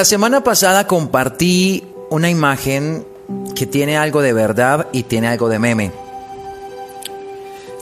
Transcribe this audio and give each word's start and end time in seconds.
La 0.00 0.06
semana 0.06 0.42
pasada 0.42 0.86
compartí 0.86 1.84
una 2.08 2.30
imagen 2.30 3.04
que 3.54 3.66
tiene 3.66 3.98
algo 3.98 4.22
de 4.22 4.32
verdad 4.32 4.88
y 4.92 5.02
tiene 5.02 5.28
algo 5.28 5.50
de 5.50 5.58
meme. 5.58 5.92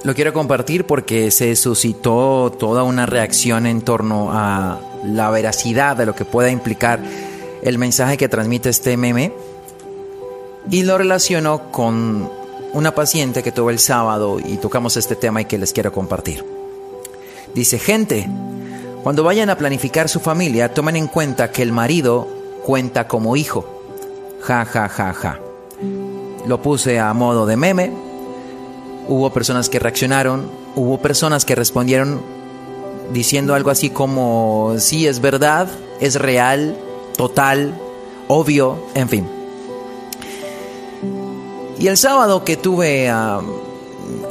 Lo 0.02 0.16
quiero 0.16 0.32
compartir 0.32 0.84
porque 0.84 1.30
se 1.30 1.54
suscitó 1.54 2.52
toda 2.58 2.82
una 2.82 3.06
reacción 3.06 3.66
en 3.66 3.82
torno 3.82 4.30
a 4.32 4.80
la 5.04 5.30
veracidad 5.30 5.96
de 5.96 6.06
lo 6.06 6.16
que 6.16 6.24
pueda 6.24 6.50
implicar 6.50 6.98
el 7.62 7.78
mensaje 7.78 8.16
que 8.16 8.28
transmite 8.28 8.68
este 8.68 8.96
meme 8.96 9.32
y 10.72 10.82
lo 10.82 10.98
relaciono 10.98 11.70
con 11.70 12.28
una 12.72 12.96
paciente 12.96 13.44
que 13.44 13.52
tuve 13.52 13.72
el 13.72 13.78
sábado 13.78 14.40
y 14.44 14.56
tocamos 14.56 14.96
este 14.96 15.14
tema 15.14 15.42
y 15.42 15.44
que 15.44 15.56
les 15.56 15.72
quiero 15.72 15.92
compartir. 15.92 16.44
Dice, 17.54 17.78
gente, 17.78 18.28
cuando 19.02 19.22
vayan 19.22 19.50
a 19.50 19.56
planificar 19.56 20.08
su 20.08 20.20
familia, 20.20 20.74
tomen 20.74 20.96
en 20.96 21.06
cuenta 21.06 21.50
que 21.50 21.62
el 21.62 21.72
marido 21.72 22.28
cuenta 22.64 23.08
como 23.08 23.36
hijo. 23.36 23.64
Ja, 24.40 24.64
ja, 24.64 24.88
ja, 24.88 25.12
ja. 25.12 25.40
Lo 26.46 26.60
puse 26.60 26.98
a 26.98 27.12
modo 27.14 27.46
de 27.46 27.56
meme. 27.56 27.92
Hubo 29.08 29.30
personas 29.30 29.68
que 29.68 29.78
reaccionaron, 29.78 30.50
hubo 30.74 30.98
personas 30.98 31.44
que 31.44 31.54
respondieron 31.54 32.20
diciendo 33.12 33.54
algo 33.54 33.70
así 33.70 33.88
como, 33.88 34.74
sí, 34.78 35.06
es 35.06 35.20
verdad, 35.20 35.68
es 36.00 36.16
real, 36.16 36.76
total, 37.16 37.74
obvio, 38.26 38.78
en 38.94 39.08
fin. 39.08 39.26
Y 41.78 41.86
el 41.86 41.96
sábado 41.96 42.44
que 42.44 42.56
tuve, 42.56 43.10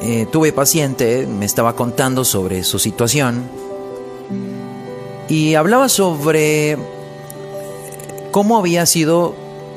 eh, 0.01 0.27
tuve 0.31 0.51
paciente, 0.51 1.25
me 1.25 1.45
estaba 1.45 1.75
contando 1.75 2.23
sobre 2.23 2.63
su 2.63 2.77
situación 2.77 3.56
y 5.29 5.55
hablaba 5.55 5.89
sobre 5.89 6.77
cómo 8.31 8.57
había 8.57 8.85
sido 8.85 9.35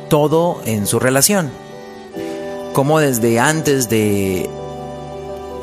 todo 0.09 0.61
en 0.65 0.87
su 0.87 0.99
relación. 0.99 1.51
Cómo 2.73 3.01
desde 3.01 3.41
antes 3.41 3.89
de 3.89 4.49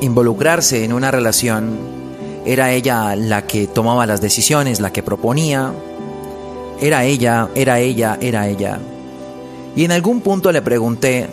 involucrarse 0.02 0.83
en 0.83 0.94
una 0.94 1.11
relación 1.11 1.77
era 2.45 2.71
ella 2.71 3.16
la 3.16 3.45
que 3.45 3.67
tomaba 3.67 4.05
las 4.05 4.21
decisiones, 4.21 4.79
la 4.79 4.91
que 4.91 5.03
proponía. 5.03 5.73
Era 6.81 7.05
ella, 7.05 7.49
era 7.55 7.79
ella, 7.79 8.17
era 8.22 8.47
ella. 8.47 8.79
Y 9.75 9.85
en 9.85 9.91
algún 9.91 10.22
punto 10.22 10.51
le 10.51 10.61
pregunté, 10.61 11.27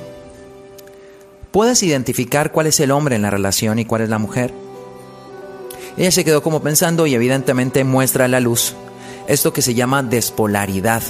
¿puedes 1.50 1.83
identificar 1.83 2.52
cuál 2.52 2.66
es 2.66 2.78
el 2.80 2.91
hombre 2.91 3.16
en 3.16 3.22
la 3.22 3.30
relación 3.30 3.78
y 3.78 3.84
cuál 3.84 4.02
es 4.02 4.08
la 4.08 4.18
mujer? 4.18 4.64
Ella 5.97 6.11
se 6.11 6.25
quedó 6.25 6.42
como 6.42 6.61
pensando 6.61 7.06
y 7.06 7.14
evidentemente 7.14 7.84
muestra 7.84 8.25
a 8.25 8.28
la 8.28 8.41
luz 8.41 8.74
esto 9.27 9.52
que 9.52 9.63
se 9.63 9.74
llama 9.74 10.02
despolaridad. 10.02 11.02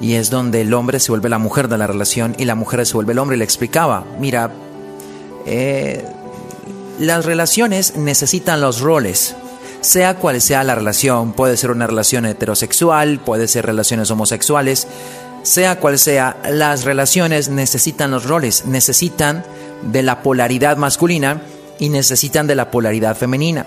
Y 0.00 0.14
es 0.14 0.30
donde 0.30 0.60
el 0.60 0.74
hombre 0.74 1.00
se 1.00 1.10
vuelve 1.10 1.28
la 1.28 1.38
mujer 1.38 1.68
de 1.68 1.78
la 1.78 1.86
relación 1.86 2.34
y 2.38 2.44
la 2.44 2.54
mujer 2.54 2.84
se 2.84 2.94
vuelve 2.94 3.12
el 3.12 3.18
hombre. 3.18 3.36
Y 3.36 3.38
le 3.38 3.44
explicaba, 3.44 4.04
mira, 4.18 4.50
eh, 5.46 6.04
las 6.98 7.24
relaciones 7.24 7.96
necesitan 7.96 8.60
los 8.60 8.80
roles. 8.80 9.34
Sea 9.80 10.16
cual 10.16 10.40
sea 10.40 10.64
la 10.64 10.74
relación, 10.74 11.32
puede 11.32 11.56
ser 11.56 11.70
una 11.70 11.86
relación 11.86 12.24
heterosexual, 12.24 13.20
puede 13.20 13.48
ser 13.48 13.66
relaciones 13.66 14.10
homosexuales, 14.10 14.86
sea 15.42 15.78
cual 15.78 15.98
sea, 15.98 16.38
las 16.50 16.84
relaciones 16.84 17.50
necesitan 17.50 18.10
los 18.10 18.24
roles, 18.24 18.64
necesitan 18.64 19.44
de 19.82 20.02
la 20.02 20.22
polaridad 20.22 20.78
masculina 20.78 21.42
y 21.78 21.88
necesitan 21.88 22.46
de 22.46 22.54
la 22.54 22.70
polaridad 22.70 23.16
femenina. 23.16 23.66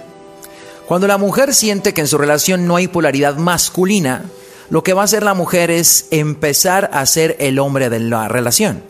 Cuando 0.87 1.07
la 1.07 1.17
mujer 1.17 1.53
siente 1.53 1.93
que 1.93 2.01
en 2.01 2.07
su 2.07 2.17
relación 2.17 2.65
no 2.65 2.77
hay 2.77 2.87
polaridad 2.87 3.35
masculina, 3.35 4.23
lo 4.69 4.83
que 4.83 4.93
va 4.93 5.01
a 5.01 5.05
hacer 5.05 5.23
la 5.23 5.33
mujer 5.33 5.71
es 5.71 6.07
empezar 6.11 6.89
a 6.93 7.05
ser 7.05 7.35
el 7.39 7.59
hombre 7.59 7.89
de 7.89 7.99
la 7.99 8.27
relación, 8.27 8.83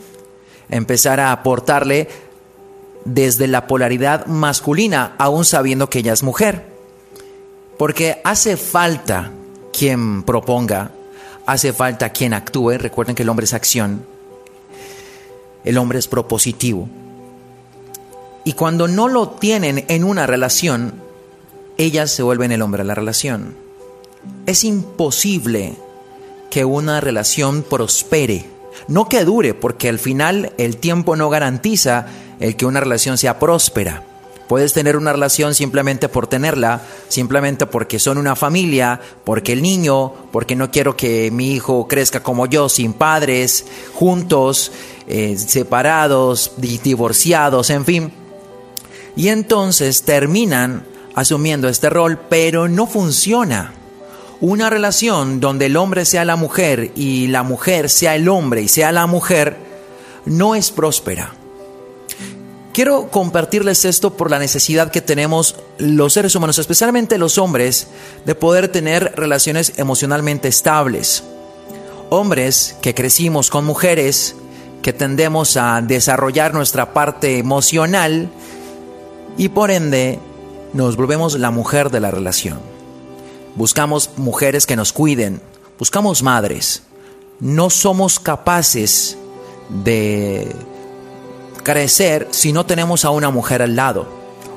empezar 0.69 1.19
a 1.19 1.31
aportarle 1.31 2.07
desde 3.05 3.47
la 3.47 3.67
polaridad 3.67 4.25
masculina, 4.25 5.15
aún 5.17 5.45
sabiendo 5.45 5.89
que 5.89 5.99
ella 5.99 6.13
es 6.13 6.23
mujer. 6.23 6.65
Porque 7.77 8.21
hace 8.23 8.57
falta 8.57 9.31
quien 9.71 10.23
proponga, 10.23 10.91
hace 11.45 11.73
falta 11.73 12.09
quien 12.09 12.33
actúe. 12.33 12.77
Recuerden 12.77 13.15
que 13.15 13.23
el 13.23 13.29
hombre 13.29 13.45
es 13.45 13.53
acción, 13.53 14.05
el 15.63 15.77
hombre 15.77 15.99
es 15.99 16.07
propositivo. 16.07 16.89
Y 18.47 18.53
cuando 18.53 18.87
no 18.87 19.09
lo 19.09 19.27
tienen 19.27 19.83
en 19.89 20.05
una 20.05 20.25
relación, 20.25 20.93
ellas 21.77 22.11
se 22.11 22.23
vuelven 22.23 22.53
el 22.53 22.61
hombre 22.61 22.83
de 22.83 22.87
la 22.87 22.95
relación. 22.95 23.57
Es 24.45 24.63
imposible 24.63 25.75
que 26.49 26.63
una 26.63 27.01
relación 27.01 27.61
prospere. 27.61 28.45
No 28.87 29.09
que 29.09 29.25
dure, 29.25 29.53
porque 29.53 29.89
al 29.89 29.99
final 29.99 30.53
el 30.57 30.77
tiempo 30.77 31.17
no 31.17 31.29
garantiza 31.29 32.07
el 32.39 32.55
que 32.55 32.65
una 32.65 32.79
relación 32.79 33.17
sea 33.17 33.37
próspera. 33.37 34.05
Puedes 34.47 34.71
tener 34.71 34.95
una 34.95 35.11
relación 35.11 35.53
simplemente 35.53 36.07
por 36.07 36.27
tenerla, 36.27 36.83
simplemente 37.09 37.65
porque 37.65 37.99
son 37.99 38.17
una 38.17 38.37
familia, 38.37 39.01
porque 39.25 39.51
el 39.51 39.61
niño, 39.61 40.13
porque 40.31 40.55
no 40.55 40.71
quiero 40.71 40.95
que 40.95 41.31
mi 41.31 41.51
hijo 41.51 41.85
crezca 41.89 42.23
como 42.23 42.45
yo, 42.45 42.69
sin 42.69 42.93
padres, 42.93 43.65
juntos, 43.93 44.71
eh, 45.05 45.35
separados, 45.37 46.53
divorciados, 46.55 47.71
en 47.71 47.83
fin. 47.83 48.26
Y 49.17 49.29
entonces 49.29 50.03
terminan 50.03 50.85
asumiendo 51.15 51.67
este 51.67 51.89
rol, 51.89 52.19
pero 52.29 52.69
no 52.69 52.85
funciona. 52.85 53.73
Una 54.39 54.69
relación 54.69 55.39
donde 55.39 55.65
el 55.65 55.75
hombre 55.75 56.05
sea 56.05 56.23
la 56.23 56.35
mujer 56.35 56.91
y 56.95 57.25
la 57.27 57.41
mujer 57.41 57.89
sea 57.89 58.15
el 58.15 58.29
hombre 58.29 58.61
y 58.61 58.67
sea 58.67 58.91
la 58.91 59.07
mujer 59.07 59.57
no 60.25 60.53
es 60.53 60.69
próspera. 60.69 61.33
Quiero 62.73 63.09
compartirles 63.09 63.85
esto 63.85 64.15
por 64.15 64.29
la 64.29 64.37
necesidad 64.37 64.91
que 64.91 65.01
tenemos 65.01 65.55
los 65.79 66.13
seres 66.13 66.35
humanos, 66.35 66.59
especialmente 66.59 67.17
los 67.17 67.39
hombres, 67.39 67.87
de 68.23 68.35
poder 68.35 68.67
tener 68.67 69.13
relaciones 69.15 69.73
emocionalmente 69.77 70.47
estables. 70.47 71.23
Hombres 72.11 72.75
que 72.83 72.93
crecimos 72.93 73.49
con 73.49 73.65
mujeres, 73.65 74.35
que 74.83 74.93
tendemos 74.93 75.57
a 75.57 75.81
desarrollar 75.81 76.53
nuestra 76.53 76.93
parte 76.93 77.39
emocional 77.39 78.29
y 79.37 79.49
por 79.49 79.71
ende 79.71 80.19
nos 80.73 80.97
volvemos 80.97 81.37
la 81.39 81.51
mujer 81.51 81.89
de 81.89 81.99
la 81.99 82.11
relación. 82.11 82.59
Buscamos 83.55 84.11
mujeres 84.17 84.65
que 84.65 84.75
nos 84.75 84.93
cuiden, 84.93 85.41
buscamos 85.79 86.23
madres. 86.23 86.83
No 87.39 87.69
somos 87.69 88.19
capaces 88.19 89.17
de 89.69 90.51
crecer 91.63 92.27
si 92.31 92.51
no 92.53 92.65
tenemos 92.65 93.05
a 93.05 93.11
una 93.11 93.29
mujer 93.29 93.61
al 93.61 93.75
lado. 93.75 94.07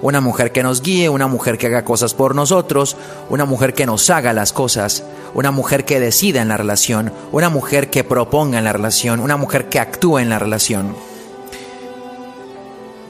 Una 0.02 0.22
mujer 0.22 0.50
que 0.50 0.62
nos 0.62 0.80
guíe, 0.80 1.10
una 1.10 1.26
mujer 1.26 1.58
que 1.58 1.66
haga 1.66 1.84
cosas 1.84 2.14
por 2.14 2.34
nosotros, 2.34 2.96
una 3.28 3.44
mujer 3.44 3.74
que 3.74 3.84
nos 3.84 4.08
haga 4.08 4.32
las 4.32 4.54
cosas, 4.54 5.04
una 5.34 5.50
mujer 5.50 5.84
que 5.84 6.00
decida 6.00 6.40
en 6.40 6.48
la 6.48 6.56
relación, 6.56 7.12
una 7.32 7.50
mujer 7.50 7.90
que 7.90 8.02
proponga 8.02 8.56
en 8.56 8.64
la 8.64 8.72
relación, 8.72 9.20
una 9.20 9.36
mujer 9.36 9.68
que 9.68 9.78
actúe 9.78 10.20
en 10.20 10.30
la 10.30 10.38
relación. 10.38 10.96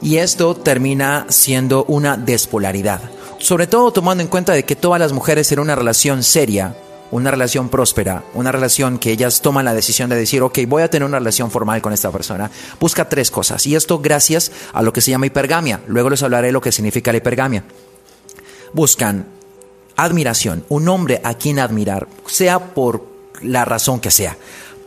Y 0.01 0.17
esto 0.17 0.55
termina 0.55 1.27
siendo 1.29 1.83
una 1.85 2.17
despolaridad. 2.17 3.01
Sobre 3.37 3.67
todo 3.67 3.91
tomando 3.91 4.23
en 4.23 4.29
cuenta 4.29 4.53
de 4.53 4.65
que 4.65 4.75
todas 4.75 4.99
las 4.99 5.13
mujeres 5.13 5.51
en 5.51 5.59
una 5.59 5.75
relación 5.75 6.23
seria, 6.23 6.75
una 7.11 7.29
relación 7.29 7.69
próspera, 7.69 8.23
una 8.33 8.51
relación 8.51 8.97
que 8.97 9.11
ellas 9.11 9.41
toman 9.41 9.65
la 9.65 9.73
decisión 9.73 10.09
de 10.09 10.15
decir, 10.15 10.41
ok, 10.41 10.59
voy 10.67 10.81
a 10.81 10.89
tener 10.89 11.07
una 11.07 11.19
relación 11.19 11.51
formal 11.51 11.81
con 11.81 11.93
esta 11.93 12.11
persona, 12.11 12.49
busca 12.79 13.09
tres 13.09 13.29
cosas. 13.29 13.67
Y 13.67 13.75
esto 13.75 13.99
gracias 13.99 14.51
a 14.73 14.81
lo 14.81 14.91
que 14.91 15.01
se 15.01 15.11
llama 15.11 15.27
hipergamia. 15.27 15.81
Luego 15.87 16.09
les 16.09 16.23
hablaré 16.23 16.51
lo 16.51 16.61
que 16.61 16.71
significa 16.71 17.11
la 17.11 17.17
hipergamia. 17.17 17.63
Buscan 18.73 19.27
admiración, 19.97 20.65
un 20.69 20.87
hombre 20.89 21.21
a 21.23 21.35
quien 21.35 21.59
admirar, 21.59 22.07
sea 22.25 22.73
por 22.73 23.05
la 23.41 23.65
razón 23.65 23.99
que 23.99 24.09
sea 24.09 24.37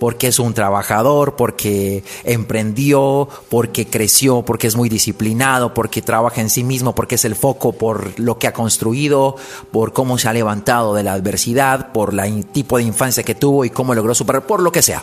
porque 0.05 0.27
es 0.27 0.39
un 0.39 0.53
trabajador, 0.53 1.35
porque 1.35 2.05
emprendió, 2.25 3.27
porque 3.49 3.87
creció, 3.87 4.43
porque 4.43 4.67
es 4.67 4.77
muy 4.77 4.91
disciplinado, 4.91 5.73
porque 5.73 6.03
trabaja 6.03 6.43
en 6.43 6.51
sí 6.51 6.63
mismo, 6.63 6.95
porque 6.95 7.15
es 7.15 7.25
el 7.25 7.35
foco 7.35 7.73
por 7.73 8.21
lo 8.21 8.39
que 8.39 8.47
ha 8.47 8.53
construido, 8.53 9.37
por 9.73 9.95
cómo 9.95 10.19
se 10.19 10.29
ha 10.29 10.35
levantado 10.35 10.93
de 10.93 11.05
la 11.05 11.15
adversidad, 11.15 11.91
por 11.93 12.13
el 12.21 12.45
tipo 12.45 12.77
de 12.77 12.83
infancia 12.83 13.23
que 13.23 13.35
tuvo 13.35 13.65
y 13.65 13.71
cómo 13.71 13.95
logró 13.95 14.15
superar, 14.15 14.47
por 14.47 14.61
lo 14.61 14.73
que 14.73 14.83
sea. 14.83 15.03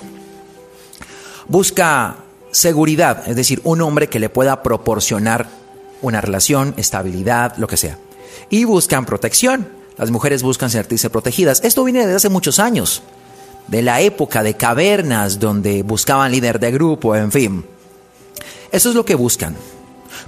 Busca 1.47 2.17
seguridad, 2.51 3.27
es 3.27 3.35
decir, 3.35 3.59
un 3.63 3.81
hombre 3.81 4.07
que 4.07 4.19
le 4.19 4.29
pueda 4.29 4.61
proporcionar 4.61 5.47
una 6.03 6.21
relación, 6.21 6.75
estabilidad, 6.77 7.57
lo 7.57 7.65
que 7.65 7.77
sea. 7.77 7.97
Y 8.51 8.65
buscan 8.65 9.07
protección. 9.07 9.67
Las 9.97 10.11
mujeres 10.11 10.43
buscan 10.43 10.69
sentirse 10.69 11.09
protegidas. 11.09 11.61
Esto 11.63 11.83
viene 11.83 12.01
desde 12.01 12.17
hace 12.17 12.29
muchos 12.29 12.59
años, 12.59 13.01
de 13.67 13.81
la 13.81 14.01
época 14.01 14.43
de 14.43 14.55
cavernas 14.55 15.39
donde 15.39 15.83
buscaban 15.83 16.31
líder 16.31 16.59
de 16.59 16.71
grupo, 16.71 17.15
en 17.15 17.31
fin. 17.31 17.65
Eso 18.71 18.89
es 18.89 18.95
lo 18.95 19.05
que 19.05 19.15
buscan. 19.15 19.55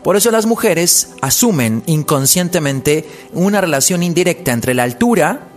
Por 0.04 0.16
eso 0.16 0.32
las 0.32 0.46
mujeres 0.46 1.12
asumen 1.22 1.84
inconscientemente 1.86 3.08
una 3.34 3.62
relación 3.62 4.04
indirecta 4.04 4.52
entre 4.52 4.74
la 4.74 4.84
altura 4.84 5.48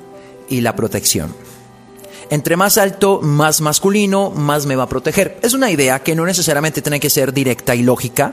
y 0.48 0.60
la 0.60 0.76
protección. 0.76 1.34
Entre 2.30 2.56
más 2.56 2.76
alto, 2.78 3.20
más 3.22 3.60
masculino, 3.60 4.30
más 4.30 4.66
me 4.66 4.76
va 4.76 4.84
a 4.84 4.88
proteger. 4.88 5.38
Es 5.42 5.54
una 5.54 5.70
idea 5.70 6.00
que 6.00 6.14
no 6.14 6.24
necesariamente 6.24 6.82
tiene 6.82 7.00
que 7.00 7.10
ser 7.10 7.32
directa 7.32 7.74
y 7.74 7.82
lógica, 7.82 8.32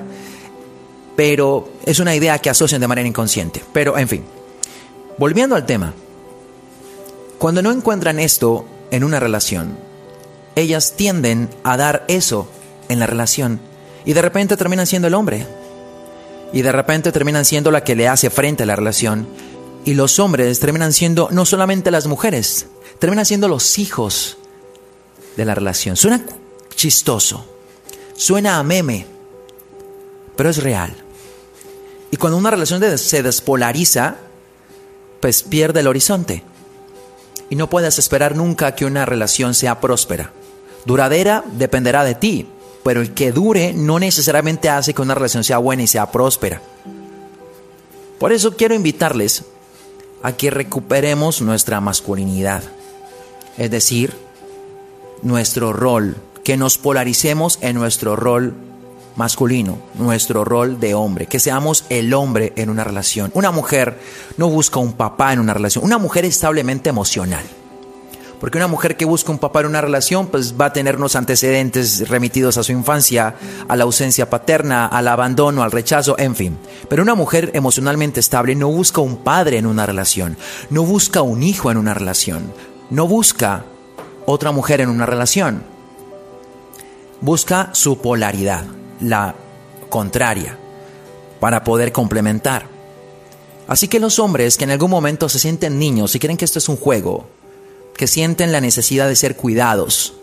pero 1.16 1.70
es 1.86 2.00
una 2.00 2.16
idea 2.16 2.40
que 2.40 2.50
asocian 2.50 2.82
de 2.82 2.88
manera 2.88 3.08
inconsciente. 3.08 3.64
Pero, 3.72 3.98
en 3.98 4.08
fin, 4.08 4.24
volviendo 5.18 5.56
al 5.56 5.66
tema, 5.66 5.94
cuando 7.38 7.62
no 7.62 7.72
encuentran 7.72 8.20
esto 8.20 8.66
en 8.94 9.04
una 9.04 9.20
relación, 9.20 9.76
ellas 10.56 10.94
tienden 10.96 11.50
a 11.64 11.78
dar 11.78 12.06
eso 12.08 12.48
en 12.90 13.00
la 13.00 13.08
relación 13.08 13.60
y 14.06 14.14
de 14.14 14.22
repente 14.22 14.56
terminan 14.56 14.86
siendo 14.86 15.08
el 15.08 15.16
hombre. 15.16 15.48
Y 16.54 16.62
de 16.62 16.72
repente 16.72 17.12
terminan 17.12 17.44
siendo 17.44 17.72
la 17.72 17.84
que 17.84 17.96
le 17.96 18.08
hace 18.08 18.30
frente 18.30 18.62
a 18.62 18.66
la 18.68 18.76
relación. 18.76 19.28
Y 19.84 19.96
los 19.96 20.20
hombres 20.20 20.60
terminan 20.60 20.94
siendo 20.94 21.28
no 21.32 21.44
solamente 21.44 21.90
las 21.90 22.06
mujeres, 22.06 22.68
terminan 23.00 23.26
siendo 23.26 23.48
los 23.48 23.80
hijos 23.80 24.38
de 25.36 25.46
la 25.46 25.56
relación. 25.56 25.96
Suena 25.96 26.24
chistoso, 26.76 27.44
suena 28.16 28.60
a 28.60 28.64
meme, 28.64 29.08
pero 30.36 30.52
es 30.52 30.62
real. 30.62 30.96
Y 32.12 32.18
cuando 32.18 32.38
una 32.38 32.52
relación 32.52 32.80
se 33.00 33.24
despolariza, 33.24 34.18
pues 35.20 35.42
pierde 35.42 35.80
el 35.80 35.88
horizonte. 35.88 36.44
Y 37.50 37.56
no 37.56 37.70
puedes 37.70 38.00
esperar 38.00 38.36
nunca 38.36 38.76
que 38.76 38.86
una 38.86 39.06
relación 39.06 39.54
sea 39.54 39.80
próspera. 39.80 40.32
Duradera 40.86 41.44
dependerá 41.54 42.04
de 42.04 42.16
ti, 42.16 42.48
pero 42.84 43.02
el 43.02 43.14
que 43.14 43.32
dure 43.32 43.74
no 43.74 44.00
necesariamente 44.00 44.70
hace 44.70 44.94
que 44.94 45.02
una 45.02 45.16
relación 45.16 45.44
sea 45.44 45.58
buena 45.58 45.84
y 45.84 45.88
sea 45.88 46.12
próspera. 46.12 46.62
Por 48.20 48.32
eso 48.32 48.56
quiero 48.56 48.76
invitarles 48.76 49.44
a 50.22 50.34
que 50.34 50.50
recuperemos 50.50 51.42
nuestra 51.42 51.82
masculinidad, 51.82 52.64
es 53.58 53.70
decir, 53.70 54.14
nuestro 55.22 55.74
rol, 55.74 56.16
que 56.44 56.58
nos 56.58 56.78
polaricemos 56.78 57.60
en 57.62 57.76
nuestro 57.76 58.16
rol 58.16 58.56
masculino, 59.16 59.78
nuestro 59.96 60.44
rol 60.44 60.80
de 60.80 60.94
hombre, 60.94 61.28
que 61.28 61.40
seamos 61.40 61.86
el 61.90 62.14
hombre 62.14 62.54
en 62.56 62.70
una 62.70 62.84
relación. 62.84 63.32
Una 63.34 63.52
mujer 63.52 64.00
no 64.38 64.50
busca 64.50 64.80
un 64.80 64.94
papá 64.94 65.34
en 65.34 65.40
una 65.40 65.54
relación, 65.54 65.84
una 65.84 65.98
mujer 65.98 66.26
establemente 66.26 66.90
emocional. 66.90 67.44
Porque 68.40 68.58
una 68.58 68.68
mujer 68.68 68.98
que 68.98 69.06
busca 69.06 69.32
un 69.32 69.40
papá 69.40 69.62
en 69.62 69.68
una 69.68 69.80
relación, 69.80 70.28
pues 70.28 70.56
va 70.60 70.66
a 70.66 70.74
tener 70.74 70.98
unos 70.98 71.16
antecedentes 71.16 72.10
remitidos 72.10 72.58
a 72.58 72.64
su 72.64 72.74
infancia, 72.74 73.36
a 73.70 73.76
la 73.78 73.86
ausencia 73.86 74.30
paterna, 74.30 74.86
al 74.86 75.08
abandono, 75.08 75.64
al 75.64 75.72
rechazo, 75.72 76.20
en 76.20 76.36
fin. 76.36 76.58
Pero 76.90 77.04
una 77.04 77.16
mujer 77.16 77.52
emocionalmente 77.54 78.20
estable 78.20 78.54
no 78.56 78.68
busca 78.68 79.00
un 79.00 79.16
padre 79.18 79.60
en 79.60 79.66
una 79.66 79.86
relación, 79.86 80.36
no 80.70 80.84
busca 80.84 81.22
un 81.22 81.42
hijo 81.42 81.72
en 81.72 81.78
una 81.78 81.94
relación, 81.94 82.52
no 82.90 83.08
busca 83.08 83.64
otra 84.26 84.52
mujer 84.52 84.82
en 84.82 84.90
una 84.90 85.06
relación. 85.06 85.64
Busca 87.22 87.70
su 87.72 88.00
polaridad 88.00 88.66
la 89.04 89.36
contraria 89.90 90.58
para 91.40 91.64
poder 91.64 91.92
complementar. 91.92 92.68
Así 93.68 93.88
que 93.88 94.00
los 94.00 94.20
hombres 94.20 94.58
que 94.58 94.64
en 94.64 94.72
algún 94.72 94.92
momento 94.92 95.30
se 95.30 95.40
sienten 95.40 95.80
niños 95.80 96.16
y 96.16 96.20
creen 96.20 96.38
que 96.38 96.46
esto 96.46 96.60
es 96.60 96.70
un 96.70 96.78
juego, 96.78 97.28
que 97.96 98.08
sienten 98.08 98.52
la 98.52 98.62
necesidad 98.62 99.08
de 99.08 99.16
ser 99.16 99.36
cuidados, 99.36 100.14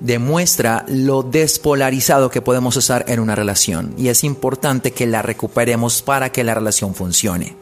demuestra 0.00 0.84
lo 0.88 1.22
despolarizado 1.22 2.30
que 2.30 2.42
podemos 2.42 2.76
estar 2.76 3.04
en 3.08 3.20
una 3.20 3.34
relación 3.34 3.94
y 3.98 4.08
es 4.08 4.24
importante 4.24 4.92
que 4.92 5.06
la 5.06 5.22
recuperemos 5.22 6.02
para 6.02 6.30
que 6.30 6.44
la 6.44 6.54
relación 6.54 6.94
funcione. 6.94 7.56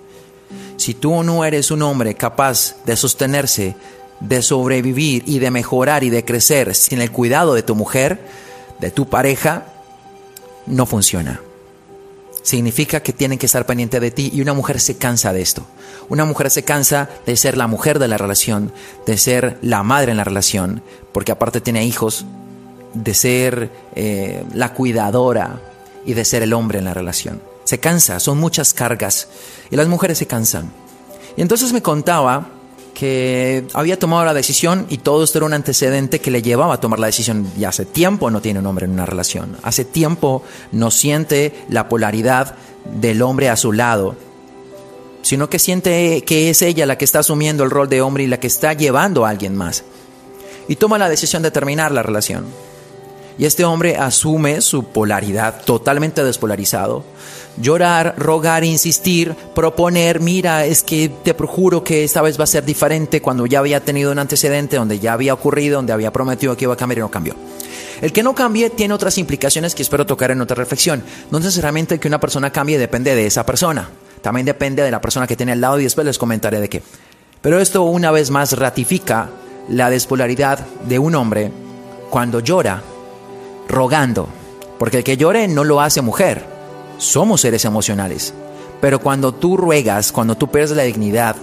Si 0.77 0.95
tú 0.95 1.23
no 1.23 1.45
eres 1.45 1.71
un 1.71 1.83
hombre 1.83 2.15
capaz 2.15 2.77
de 2.85 2.97
sostenerse, 2.97 3.77
de 4.21 4.43
sobrevivir 4.43 5.23
y 5.27 5.39
de 5.39 5.51
mejorar 5.51 6.05
y 6.05 6.11
de 6.11 6.25
crecer 6.25 6.75
sin 6.75 7.01
el 7.01 7.11
cuidado 7.11 7.55
de 7.55 7.63
tu 7.63 7.75
mujer, 7.75 8.21
de 8.79 8.91
tu 8.91 9.09
pareja, 9.09 9.67
no 10.67 10.87
funciona. 10.87 11.41
Significa 12.43 13.01
que 13.01 13.13
tienen 13.13 13.39
que 13.39 13.47
estar 13.47 13.67
pendiente 13.67 13.99
de 13.99 14.11
ti 14.11 14.31
y 14.33 14.41
una 14.41 14.53
mujer 14.53 14.79
se 14.81 14.97
cansa 14.97 15.33
de 15.33 15.43
esto. 15.43 15.67
Una 16.09 16.25
mujer 16.25 16.51
se 16.51 16.63
cansa 16.63 17.09
de 17.27 17.37
ser 17.37 17.57
la 17.57 17.67
mujer 17.67 17.99
de 17.99 18.07
la 18.07 18.19
relación, 18.19 18.73
de 19.05 19.19
ser 19.19 19.59
la 19.63 19.83
madre 19.83 20.13
en 20.13 20.17
la 20.17 20.25
relación, 20.25 20.83
porque 21.13 21.33
aparte 21.33 21.61
tiene 21.61 21.85
hijos, 21.85 22.25
de 22.95 23.15
ser 23.15 23.71
eh, 23.95 24.45
la 24.55 24.75
cuidadora 24.75 25.61
y 26.05 26.15
de 26.15 26.25
ser 26.25 26.43
el 26.43 26.53
hombre 26.53 26.79
en 26.79 26.85
la 26.85 26.95
relación. 26.95 27.43
Se 27.65 27.81
cansa, 27.81 28.21
son 28.21 28.39
muchas 28.39 28.73
cargas 28.75 29.29
y 29.71 29.77
las 29.77 29.89
mujeres 29.89 30.19
se 30.19 30.27
cansan. 30.27 30.71
Y 31.37 31.43
entonces 31.43 31.73
me 31.73 31.83
contaba 31.83 32.51
que 32.97 33.67
había 33.75 33.99
tomado 33.99 34.25
la 34.25 34.33
decisión 34.33 34.87
y 34.89 34.97
todo 34.97 35.23
esto 35.23 35.37
era 35.37 35.45
un 35.45 35.53
antecedente 35.53 36.19
que 36.19 36.31
le 36.31 36.41
llevaba 36.41 36.73
a 36.73 36.81
tomar 36.81 36.99
la 36.99 37.09
decisión. 37.09 37.47
Y 37.59 37.65
hace 37.65 37.85
tiempo 37.85 38.31
no 38.31 38.41
tiene 38.41 38.61
un 38.61 38.67
hombre 38.67 38.87
en 38.87 38.93
una 38.93 39.05
relación. 39.05 39.59
Hace 39.63 39.85
tiempo 39.85 40.43
no 40.73 40.91
siente 40.91 41.67
la 41.69 41.91
polaridad 41.91 42.55
del 42.91 43.21
hombre 43.21 43.51
a 43.51 43.57
su 43.57 43.73
lado, 43.73 44.17
sino 45.21 45.51
que 45.51 45.59
siente 45.59 46.23
que 46.25 46.49
es 46.49 46.63
ella 46.63 46.87
la 46.87 46.97
que 46.97 47.05
está 47.05 47.19
asumiendo 47.19 47.65
el 47.65 47.71
rol 47.71 47.91
de 47.91 48.01
hombre 48.01 48.25
y 48.25 48.29
la 48.29 48.41
que 48.41 48.47
está 48.47 48.73
llevando 48.73 49.27
a 49.27 49.29
alguien 49.29 49.55
más. 49.55 49.85
Y 50.67 50.77
toma 50.77 50.97
la 50.97 51.11
decisión 51.11 51.43
de 51.43 51.51
terminar 51.51 51.93
la 51.93 52.03
relación. 52.03 52.47
Y 53.39 53.45
este 53.45 53.65
hombre 53.65 53.97
asume 53.97 54.61
su 54.61 54.85
polaridad 54.85 55.63
totalmente 55.65 56.25
despolarizado. 56.25 57.05
Llorar, 57.59 58.15
rogar, 58.19 58.65
insistir, 58.65 59.35
proponer, 59.55 60.21
mira, 60.21 60.67
es 60.67 60.83
que 60.83 61.11
te 61.23 61.33
juro 61.33 61.85
que 61.85 62.05
esta 62.05 62.23
vez 62.23 62.39
va 62.39 62.45
a 62.45 62.49
ser 62.49 62.65
diferente 62.65 63.21
cuando 63.21 63.47
ya 63.47 63.59
había 63.59 63.81
tenido 63.81 64.13
un 64.13 64.19
antecedente, 64.19 64.77
donde 64.77 64.99
ya 64.99 65.13
había 65.13 65.35
ocurrido, 65.35 65.77
donde 65.77 65.93
había 65.93 66.13
prometido 66.13 66.57
que 66.57 66.65
iba 66.65 66.75
a 66.75 66.77
cambiar 66.77 66.99
y 66.99 67.01
no 67.01 67.11
cambió. 67.11 67.35
El 68.01 68.13
que 68.13 68.23
no 68.23 68.35
cambie 68.35 68.69
tiene 68.71 68.93
otras 68.93 69.17
implicaciones 69.17 69.75
que 69.75 69.83
espero 69.83 70.05
tocar 70.05 70.31
en 70.31 70.41
otra 70.41 70.55
reflexión. 70.55 71.03
No 71.31 71.39
necesariamente 71.39 71.99
que 71.99 72.09
una 72.09 72.21
persona 72.21 72.51
cambie 72.51 72.79
depende 72.79 73.15
de 73.15 73.27
esa 73.27 73.47
persona. 73.47 73.89
También 74.21 74.45
depende 74.45 74.83
de 74.83 74.91
la 74.91 75.01
persona 75.01 75.27
que 75.27 75.37
tiene 75.37 75.53
al 75.53 75.61
lado 75.61 75.81
y 75.81 75.85
después 75.85 76.07
les 76.07 76.19
comentaré 76.19 76.61
de 76.61 76.69
qué. 76.69 76.83
Pero 77.41 77.59
esto 77.61 77.85
una 77.85 78.11
vez 78.11 78.31
más 78.31 78.53
ratifica 78.53 79.31
la 79.69 79.89
despolaridad 79.89 80.59
de 80.87 80.99
un 80.99 81.15
hombre 81.15 81.51
cuando 82.11 82.41
llora 82.41 82.83
rogando, 83.69 84.29
porque 84.79 84.99
el 84.99 85.05
que 85.05 85.17
llore 85.17 85.49
no 85.49 85.65
lo 85.65 85.81
hace 85.81 86.03
mujer, 86.03 86.45
somos 86.99 87.41
seres 87.41 87.65
emocionales. 87.65 88.35
Pero 88.81 89.01
cuando 89.01 89.33
tú 89.33 89.57
ruegas, 89.57 90.13
cuando 90.13 90.37
tú 90.37 90.49
pierdes 90.49 90.77
la 90.77 90.83
dignidad, 90.83 91.37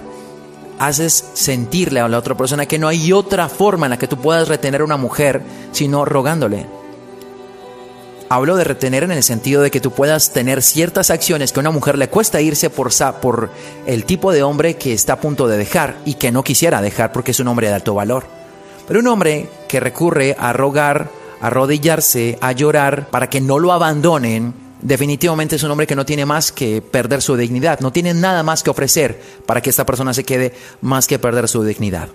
haces 0.78 1.24
sentirle 1.34 2.00
a 2.00 2.08
la 2.08 2.18
otra 2.18 2.36
persona 2.36 2.66
que 2.66 2.78
no 2.78 2.88
hay 2.88 3.12
otra 3.12 3.48
forma 3.48 3.86
en 3.86 3.90
la 3.90 3.98
que 3.98 4.08
tú 4.08 4.16
puedas 4.18 4.48
retener 4.48 4.80
a 4.80 4.84
una 4.84 4.96
mujer 4.96 5.42
sino 5.72 6.04
rogándole. 6.04 6.66
Hablo 8.30 8.56
de 8.56 8.64
retener 8.64 9.04
en 9.04 9.12
el 9.12 9.22
sentido 9.22 9.62
de 9.62 9.70
que 9.70 9.80
tú 9.80 9.90
puedas 9.90 10.32
tener 10.32 10.62
ciertas 10.62 11.10
acciones 11.10 11.52
que 11.52 11.60
a 11.60 11.62
una 11.62 11.70
mujer 11.70 11.98
le 11.98 12.08
cuesta 12.08 12.40
irse 12.40 12.70
por, 12.70 12.90
por 13.20 13.50
el 13.86 14.04
tipo 14.04 14.32
de 14.32 14.42
hombre 14.42 14.74
que 14.74 14.92
está 14.92 15.14
a 15.14 15.20
punto 15.20 15.46
de 15.46 15.58
dejar 15.58 15.96
y 16.04 16.14
que 16.14 16.32
no 16.32 16.42
quisiera 16.42 16.80
dejar 16.80 17.12
porque 17.12 17.32
es 17.32 17.40
un 17.40 17.48
hombre 17.48 17.68
de 17.68 17.74
alto 17.74 17.94
valor. 17.94 18.24
Pero 18.88 19.00
un 19.00 19.06
hombre 19.08 19.48
que 19.68 19.78
recurre 19.78 20.36
a 20.38 20.52
rogar, 20.52 21.10
arrodillarse, 21.44 22.38
a 22.40 22.52
llorar 22.52 23.10
para 23.10 23.28
que 23.28 23.38
no 23.38 23.58
lo 23.58 23.70
abandonen, 23.70 24.54
definitivamente 24.80 25.56
es 25.56 25.62
un 25.62 25.70
hombre 25.70 25.86
que 25.86 25.94
no 25.94 26.06
tiene 26.06 26.24
más 26.24 26.52
que 26.52 26.80
perder 26.80 27.20
su 27.20 27.36
dignidad, 27.36 27.80
no 27.80 27.92
tiene 27.92 28.14
nada 28.14 28.42
más 28.42 28.62
que 28.62 28.70
ofrecer 28.70 29.20
para 29.44 29.60
que 29.60 29.68
esta 29.68 29.84
persona 29.84 30.14
se 30.14 30.24
quede 30.24 30.54
más 30.80 31.06
que 31.06 31.18
perder 31.18 31.46
su 31.46 31.62
dignidad. 31.62 32.08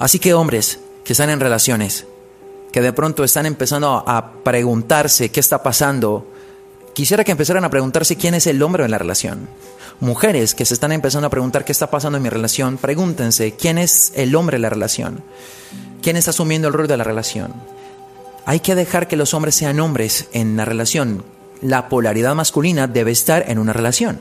Así 0.00 0.18
que 0.18 0.34
hombres 0.34 0.80
que 1.04 1.12
están 1.12 1.30
en 1.30 1.38
relaciones, 1.38 2.06
que 2.72 2.80
de 2.80 2.92
pronto 2.92 3.22
están 3.22 3.46
empezando 3.46 4.02
a 4.04 4.32
preguntarse 4.42 5.30
qué 5.30 5.38
está 5.38 5.62
pasando, 5.62 6.26
quisiera 6.92 7.22
que 7.22 7.30
empezaran 7.30 7.64
a 7.64 7.70
preguntarse 7.70 8.16
quién 8.16 8.34
es 8.34 8.48
el 8.48 8.60
hombre 8.64 8.84
en 8.84 8.90
la 8.90 8.98
relación. 8.98 9.48
Mujeres 10.00 10.56
que 10.56 10.64
se 10.64 10.74
están 10.74 10.90
empezando 10.90 11.28
a 11.28 11.30
preguntar 11.30 11.64
qué 11.64 11.70
está 11.70 11.88
pasando 11.88 12.16
en 12.16 12.24
mi 12.24 12.30
relación, 12.30 12.78
pregúntense 12.78 13.52
quién 13.52 13.78
es 13.78 14.10
el 14.16 14.34
hombre 14.34 14.56
de 14.56 14.62
la 14.62 14.70
relación, 14.70 15.22
quién 16.02 16.16
está 16.16 16.30
asumiendo 16.30 16.66
el 16.66 16.74
rol 16.74 16.88
de 16.88 16.96
la 16.96 17.04
relación. 17.04 17.54
Hay 18.46 18.60
que 18.60 18.74
dejar 18.74 19.08
que 19.08 19.16
los 19.16 19.32
hombres 19.34 19.54
sean 19.54 19.80
hombres 19.80 20.28
en 20.32 20.56
la 20.56 20.64
relación. 20.64 21.24
La 21.62 21.88
polaridad 21.88 22.34
masculina 22.34 22.86
debe 22.86 23.10
estar 23.10 23.44
en 23.48 23.58
una 23.58 23.72
relación. 23.72 24.20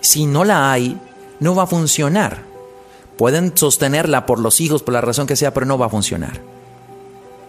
Si 0.00 0.26
no 0.26 0.44
la 0.44 0.70
hay, 0.70 1.00
no 1.40 1.54
va 1.54 1.64
a 1.64 1.66
funcionar. 1.66 2.42
Pueden 3.16 3.56
sostenerla 3.56 4.26
por 4.26 4.38
los 4.38 4.60
hijos, 4.60 4.82
por 4.82 4.94
la 4.94 5.00
razón 5.00 5.26
que 5.26 5.36
sea, 5.36 5.52
pero 5.52 5.66
no 5.66 5.78
va 5.78 5.86
a 5.86 5.90
funcionar. 5.90 6.40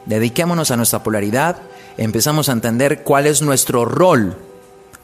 Dediquémonos 0.05 0.71
a 0.71 0.77
nuestra 0.77 1.03
polaridad, 1.03 1.57
empezamos 1.97 2.49
a 2.49 2.53
entender 2.53 3.03
cuál 3.03 3.27
es 3.27 3.41
nuestro 3.41 3.85
rol. 3.85 4.37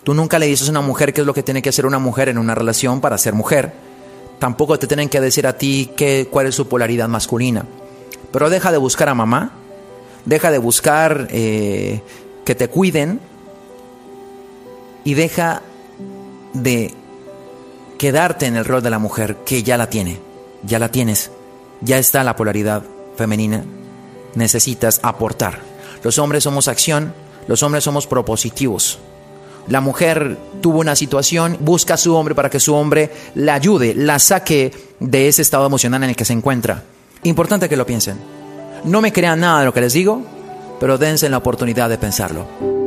Tú 0.03 0.13
nunca 0.13 0.39
le 0.39 0.47
dices 0.47 0.69
a 0.69 0.71
una 0.71 0.81
mujer 0.81 1.13
qué 1.13 1.21
es 1.21 1.27
lo 1.27 1.33
que 1.33 1.43
tiene 1.43 1.61
que 1.61 1.69
hacer 1.69 1.85
una 1.85 1.99
mujer 1.99 2.29
en 2.29 2.37
una 2.37 2.55
relación 2.55 3.01
para 3.01 3.17
ser 3.17 3.33
mujer. 3.33 3.73
Tampoco 4.39 4.79
te 4.79 4.87
tienen 4.87 5.09
que 5.09 5.21
decir 5.21 5.45
a 5.45 5.57
ti 5.57 5.91
qué, 5.95 6.27
cuál 6.31 6.47
es 6.47 6.55
su 6.55 6.67
polaridad 6.67 7.09
masculina. 7.09 7.65
Pero 8.31 8.49
deja 8.49 8.71
de 8.71 8.77
buscar 8.77 9.09
a 9.09 9.13
mamá, 9.13 9.51
deja 10.25 10.51
de 10.51 10.57
buscar 10.57 11.27
eh, 11.31 12.01
que 12.45 12.55
te 12.55 12.67
cuiden 12.67 13.19
y 15.03 15.13
deja 15.13 15.61
de 16.53 16.93
quedarte 17.97 18.45
en 18.45 18.55
el 18.55 18.65
rol 18.65 18.83
de 18.83 18.89
la 18.89 18.99
mujer 18.99 19.37
que 19.45 19.63
ya 19.63 19.77
la 19.77 19.89
tiene, 19.89 20.19
ya 20.63 20.79
la 20.79 20.89
tienes, 20.89 21.31
ya 21.81 21.97
está 21.97 22.23
la 22.23 22.35
polaridad 22.35 22.83
femenina, 23.15 23.63
necesitas 24.35 24.99
aportar. 25.03 25.59
Los 26.03 26.17
hombres 26.17 26.43
somos 26.43 26.67
acción, 26.67 27.13
los 27.47 27.63
hombres 27.63 27.83
somos 27.83 28.07
propositivos. 28.07 28.99
La 29.67 29.79
mujer 29.79 30.37
tuvo 30.61 30.79
una 30.79 30.95
situación, 30.95 31.57
busca 31.61 31.93
a 31.93 31.97
su 31.97 32.13
hombre 32.15 32.35
para 32.35 32.49
que 32.49 32.59
su 32.59 32.75
hombre 32.75 33.09
la 33.35 33.53
ayude, 33.53 33.93
la 33.95 34.19
saque 34.19 34.73
de 34.99 35.29
ese 35.29 35.41
estado 35.41 35.65
emocional 35.65 36.03
en 36.03 36.09
el 36.09 36.15
que 36.15 36.25
se 36.25 36.33
encuentra. 36.33 36.83
Importante 37.23 37.69
que 37.69 37.77
lo 37.77 37.85
piensen. 37.85 38.42
No 38.85 39.01
me 39.01 39.13
crean 39.13 39.39
nada 39.39 39.59
de 39.59 39.65
lo 39.65 39.73
que 39.73 39.81
les 39.81 39.93
digo, 39.93 40.21
pero 40.79 40.97
dense 40.97 41.29
la 41.29 41.37
oportunidad 41.37 41.89
de 41.89 41.97
pensarlo. 41.97 42.82